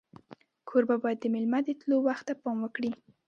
کوربه 0.67 0.95
باید 1.03 1.19
د 1.21 1.25
میلمه 1.33 1.59
د 1.63 1.69
تلو 1.81 1.97
وخت 2.07 2.23
ته 2.29 2.33
پام 2.41 2.57
وکړي. 2.61 2.91